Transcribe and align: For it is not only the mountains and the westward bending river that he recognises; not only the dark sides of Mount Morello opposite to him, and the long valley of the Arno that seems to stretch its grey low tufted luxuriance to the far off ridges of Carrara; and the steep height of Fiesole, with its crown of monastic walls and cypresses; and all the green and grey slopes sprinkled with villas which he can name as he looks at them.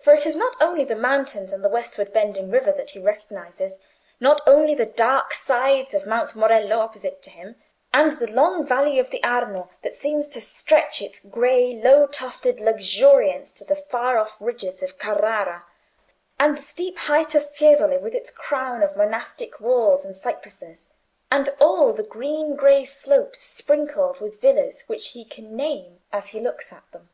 For 0.00 0.14
it 0.14 0.24
is 0.24 0.36
not 0.36 0.56
only 0.58 0.86
the 0.86 0.94
mountains 0.94 1.52
and 1.52 1.62
the 1.62 1.68
westward 1.68 2.14
bending 2.14 2.50
river 2.50 2.72
that 2.72 2.92
he 2.92 2.98
recognises; 2.98 3.76
not 4.18 4.40
only 4.46 4.74
the 4.74 4.86
dark 4.86 5.34
sides 5.34 5.92
of 5.92 6.06
Mount 6.06 6.34
Morello 6.34 6.78
opposite 6.78 7.20
to 7.24 7.28
him, 7.30 7.56
and 7.92 8.12
the 8.12 8.26
long 8.32 8.64
valley 8.66 8.98
of 8.98 9.10
the 9.10 9.22
Arno 9.22 9.68
that 9.82 9.94
seems 9.94 10.28
to 10.30 10.40
stretch 10.40 11.02
its 11.02 11.20
grey 11.20 11.74
low 11.74 12.06
tufted 12.06 12.58
luxuriance 12.58 13.52
to 13.52 13.64
the 13.64 13.76
far 13.76 14.16
off 14.16 14.38
ridges 14.40 14.82
of 14.82 14.96
Carrara; 14.96 15.66
and 16.40 16.56
the 16.56 16.62
steep 16.62 16.96
height 17.00 17.34
of 17.34 17.50
Fiesole, 17.54 17.98
with 18.00 18.14
its 18.14 18.30
crown 18.30 18.82
of 18.82 18.96
monastic 18.96 19.60
walls 19.60 20.06
and 20.06 20.16
cypresses; 20.16 20.88
and 21.30 21.50
all 21.60 21.92
the 21.92 22.02
green 22.02 22.46
and 22.52 22.58
grey 22.58 22.86
slopes 22.86 23.40
sprinkled 23.40 24.20
with 24.20 24.40
villas 24.40 24.84
which 24.86 25.08
he 25.08 25.22
can 25.22 25.54
name 25.54 26.00
as 26.14 26.28
he 26.28 26.40
looks 26.40 26.72
at 26.72 26.90
them. 26.92 27.10